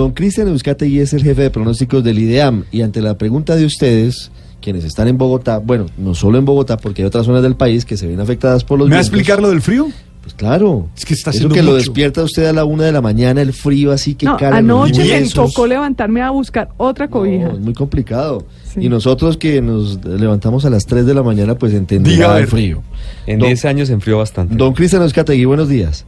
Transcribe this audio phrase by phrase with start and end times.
[0.00, 3.66] Don Cristian Euskategui es el jefe de pronósticos del IDEAM y ante la pregunta de
[3.66, 4.30] ustedes,
[4.62, 7.84] quienes están en Bogotá, bueno, no solo en Bogotá, porque hay otras zonas del país
[7.84, 9.88] que se ven afectadas por los ¿Me va a explicar lo del frío?
[10.22, 10.88] Pues claro.
[10.96, 13.02] Es que está Eso haciendo que lo despierta a usted a la una de la
[13.02, 17.48] mañana, el frío así que No, cara, anoche me tocó levantarme a buscar otra cobija.
[17.48, 18.46] No, es muy complicado.
[18.72, 18.80] Sí.
[18.84, 22.82] Y nosotros que nos levantamos a las 3 de la mañana, pues entenderá el frío.
[23.26, 24.54] En Don- 10 años se enfrió bastante.
[24.54, 26.06] Don Cristian Euskategui, buenos días.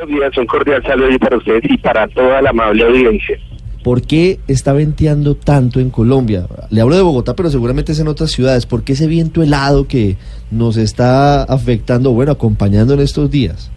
[0.00, 3.38] Buenos días, un cordial saludo para ustedes y para toda la amable audiencia.
[3.84, 6.46] ¿Por qué está venteando tanto en Colombia?
[6.70, 8.64] Le hablo de Bogotá, pero seguramente es en otras ciudades.
[8.64, 10.16] ¿Por qué ese viento helado que
[10.50, 13.70] nos está afectando, bueno, acompañando en estos días?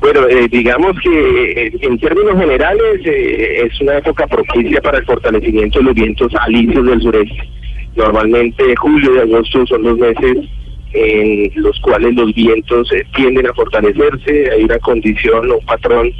[0.00, 5.04] Bueno, eh, digamos que eh, en términos generales eh, es una época propicia para el
[5.04, 7.48] fortalecimiento de los vientos alisios del sureste.
[7.94, 10.48] Normalmente julio y agosto son los meses
[10.92, 14.50] en los cuales los vientos eh, tienden a fortalecerse.
[14.50, 16.12] Hay una condición un patrón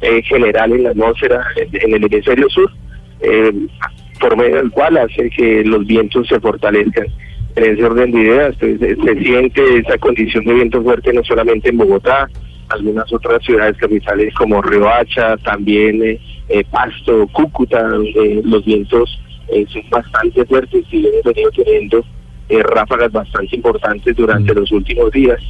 [0.00, 2.70] eh, general en la atmósfera en el hemisferio sur,
[3.20, 3.52] eh,
[4.20, 7.06] por medio del cual hace que los vientos se fortalezcan.
[7.54, 11.22] En ese orden de ideas, pues, eh, se siente esa condición de viento fuerte no
[11.22, 12.28] solamente en Bogotá,
[12.70, 17.86] algunas otras ciudades capitales como Riohacha, también eh, eh, Pasto, Cúcuta,
[18.44, 19.18] los vientos
[19.68, 22.02] son bastante fuertes y hemos venido teniendo
[22.52, 25.40] eh, ráfagas bastante importantes durante los últimos días.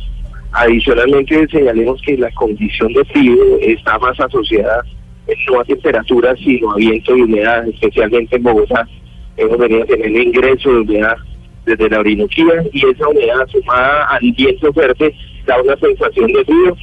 [0.53, 4.85] Adicionalmente, señalemos que la condición de frío está más asociada
[5.27, 8.87] eh, no a temperaturas, sino a viento y humedad, especialmente en Bogotá.
[9.37, 11.17] Hemos venido teniendo ingreso de humedad
[11.67, 15.13] desde la Orinoquía y esa humedad sumada al viento fuerte
[15.47, 16.77] da una sensación de frío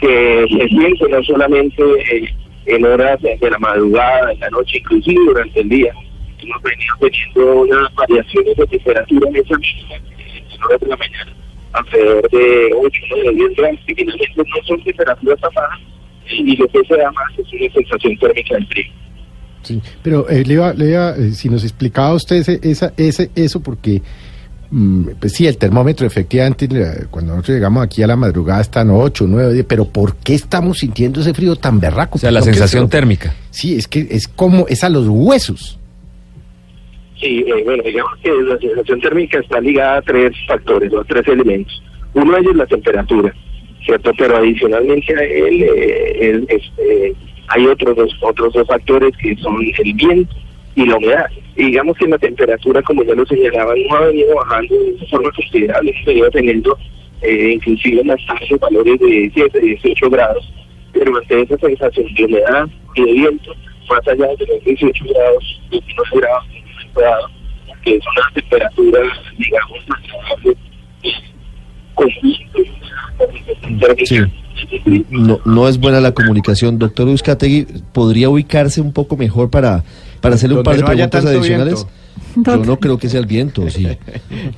[0.00, 2.28] que se siente no solamente eh,
[2.66, 5.94] en horas de la madrugada, en la noche, inclusive durante el día.
[6.44, 11.32] Hemos venido teniendo unas variaciones de temperatura en esa misma en horas de la mañana,
[11.72, 15.80] alrededor de 8, 9, 10 grados, que finalmente no son temperaturas tan bajas
[16.30, 18.92] y lo que se da más es una sensación térmica del frío.
[19.62, 23.30] Sí, pero eh, le iba, le iba, eh, si nos explicaba usted ese, esa, ese,
[23.34, 24.02] eso, porque,
[24.70, 26.68] mm, pues sí, el termómetro efectivamente,
[27.10, 30.78] cuando nosotros llegamos aquí a la madrugada están 8, 9, 10, pero ¿por qué estamos
[30.78, 32.16] sintiendo ese frío tan berraco?
[32.16, 33.34] O sea, la ¿No crees sensación térmica.
[33.50, 35.78] Sí, es que es como, es a los huesos.
[37.24, 41.04] Sí, eh, bueno, digamos que la sensación térmica está ligada a tres factores o a
[41.04, 41.82] tres elementos.
[42.12, 43.34] Uno de ellos es la temperatura,
[43.82, 44.12] ¿cierto?
[44.18, 47.14] Pero adicionalmente eh, eh,
[47.48, 50.34] hay otros dos, otros dos factores que son el viento
[50.74, 51.26] y la humedad.
[51.56, 55.30] Y digamos que la temperatura, como ya lo señalaban, no ha venido bajando de forma
[55.30, 56.78] considerable, hemos venido teniendo
[57.22, 58.20] eh, inclusive en las
[58.60, 60.52] valores de 17, 18 grados,
[60.92, 63.54] pero ante esa sensación de humedad y de viento,
[63.88, 66.53] más allá de los 18 grados, 19 grados,
[67.82, 69.00] que es una temperatura,
[69.38, 70.56] digamos, agradable,
[71.94, 72.08] con
[73.78, 74.30] térmica.
[75.10, 76.78] No, no es buena la comunicación.
[76.78, 79.84] Doctor Euskategui, ¿podría ubicarse un poco mejor para,
[80.20, 81.86] para hacerle un par de no preguntas adicionales?
[82.36, 83.86] Yo no creo que sea el viento, sí.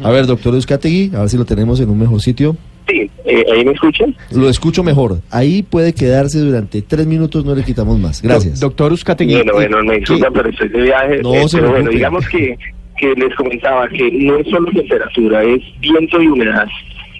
[0.02, 2.56] A ver, doctor Euskategui, a ver si lo tenemos en un mejor sitio.
[2.88, 4.14] Sí, eh, ahí me escuchan.
[4.30, 5.18] Lo escucho mejor.
[5.30, 8.22] Ahí puede quedarse durante tres minutos, no le quitamos más.
[8.22, 8.60] Gracias.
[8.60, 9.34] Doc- doctor Uzcategui.
[9.34, 11.20] Bueno, bueno, me ¿qué- disculpan, pero estoy de viaje.
[11.22, 12.56] No eh, se pero bueno, digamos que,
[12.96, 16.66] que les comentaba que no es solo temperatura, es viento y humedad.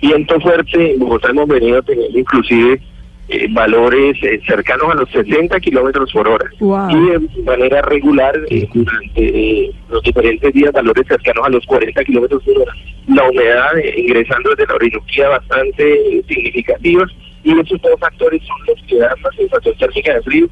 [0.02, 2.80] Viento fuerte, en Bogotá hemos venido teniendo inclusive
[3.28, 6.48] eh, valores eh, cercanos a los 60 kilómetros por hora.
[6.60, 6.90] Wow.
[6.90, 12.04] Y de manera regular, eh, durante eh, los diferentes días, valores cercanos a los 40
[12.04, 12.72] kilómetros por hora.
[13.08, 17.04] La humedad eh, ingresando desde la Orinoquía bastante significativa
[17.42, 20.48] y esos dos factores son los que dan la sensación térmica de frío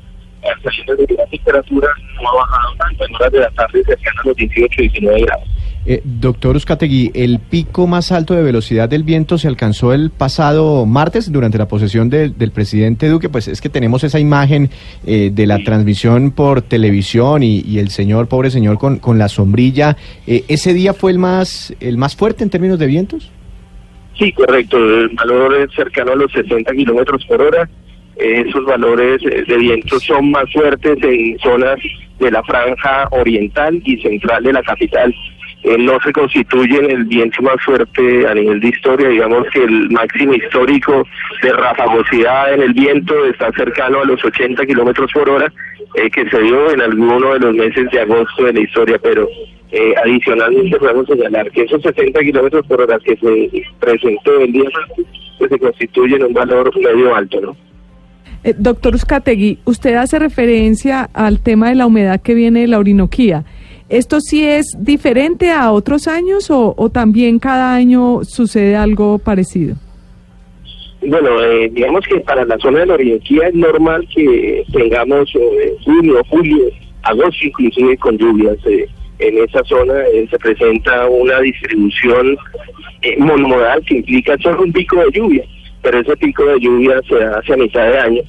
[0.63, 1.89] saliendo de que la temperatura
[2.21, 5.49] no ha bajado tanto en horas de la tarde cercana a los 18 19 grados.
[5.87, 10.87] Eh, doctor Uzcategui, el pico más alto de velocidad del viento se alcanzó el pasado
[10.87, 13.29] martes durante la posesión del- del presidente Duque.
[13.29, 14.71] Pues es que tenemos esa imagen
[15.07, 19.29] eh, de la transmisión por televisión y, y el señor, pobre señor, con, con la
[19.29, 19.97] sombrilla.
[20.27, 23.31] Eh, ¿Ese día fue el más, el más fuerte en términos de vientos?
[24.19, 24.79] Sí, correcto.
[24.79, 27.69] El valor es cercano a los 60 kilómetros por hora.
[28.17, 31.77] Eh, Esos valores eh, de viento son más fuertes en zonas
[32.21, 35.13] de la franja oriental y central de la capital.
[35.65, 39.09] Eh, no se constituyen el viento más fuerte a nivel de historia.
[39.09, 41.07] Digamos que el máximo histórico
[41.43, 45.51] de rafagosidad en el viento está cercano a los 80 kilómetros por hora,
[45.95, 49.27] eh, que se dio en alguno de los meses de agosto de la historia, pero
[49.73, 54.69] eh, adicionalmente podemos señalar que esos 60 kilómetros por hora que se presentó el día
[55.39, 57.57] pues se constituyen un valor medio alto, ¿no?
[58.45, 62.79] Eh, doctor Uzcategui, usted hace referencia al tema de la humedad que viene de la
[62.79, 63.45] Orinoquía.
[63.89, 69.77] ¿Esto sí es diferente a otros años o, también cada año sucede algo parecido?
[71.07, 75.77] Bueno, eh, digamos que para la zona de la Orinoquía es normal que tengamos eh,
[75.85, 76.65] junio, julio,
[77.03, 78.57] agosto inclusive con lluvias.
[78.67, 78.89] eh.
[79.19, 82.37] en esa zona eh, se presenta una distribución
[83.03, 85.45] eh, monomodal que implica solo un pico de lluvia,
[85.83, 88.23] pero ese pico de lluvia se da hacia mitad de año.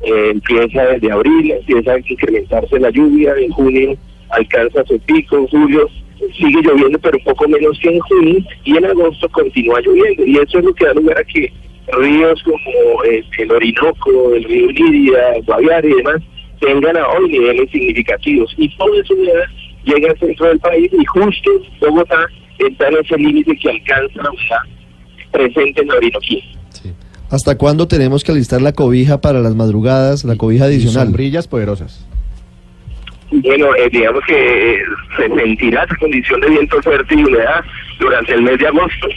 [0.00, 3.96] Empieza desde abril, empieza a incrementarse la lluvia, en junio
[4.30, 5.88] alcanza su pico, en julio
[6.36, 10.36] sigue lloviendo pero un poco menos que en junio y en agosto continúa lloviendo y
[10.36, 11.52] eso es lo que da lugar a que
[11.92, 16.22] ríos como eh, el Orinoco, el río Lidia, Guaviare y demás
[16.60, 19.44] tengan a hoy niveles significativos y toda esa humedad
[19.84, 21.50] llega al centro del país y justo
[21.80, 22.26] Bogotá
[22.58, 24.78] está en ese límite que alcanza la humedad
[25.30, 26.42] presente en la Orinoquía.
[26.70, 26.92] Sí.
[27.30, 31.06] ¿Hasta cuándo tenemos que alistar la cobija para las madrugadas, la cobija Y adicional?
[31.06, 32.07] sombrillas poderosas.
[33.30, 34.82] Bueno, eh, digamos que eh,
[35.16, 37.62] se sentirá esa condición de viento fuerte y humedad
[37.98, 39.08] durante el mes de agosto.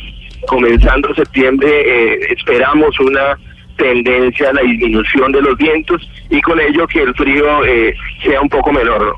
[0.47, 3.37] Comenzando septiembre eh, esperamos una
[3.77, 8.41] tendencia a la disminución de los vientos y con ello que el frío eh, sea
[8.41, 9.01] un poco menor.
[9.01, 9.13] ¿no?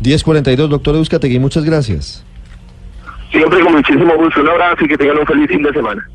[0.00, 2.24] 1042, doctor Euskategui, muchas gracias.
[3.30, 4.40] Siempre con muchísimo gusto.
[4.40, 6.08] Un abrazo y que tengan un feliz fin de semana.